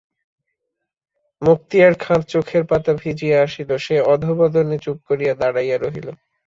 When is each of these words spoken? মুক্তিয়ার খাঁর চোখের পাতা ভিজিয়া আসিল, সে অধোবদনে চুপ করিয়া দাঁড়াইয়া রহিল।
মুক্তিয়ার 1.41 1.93
খাঁর 1.99 2.21
চোখের 2.23 2.63
পাতা 2.65 2.91
ভিজিয়া 2.93 3.37
আসিল, 3.43 3.69
সে 3.77 3.95
অধোবদনে 4.13 4.77
চুপ 4.79 4.97
করিয়া 5.07 5.33
দাঁড়াইয়া 5.35 5.77
রহিল। 5.77 6.07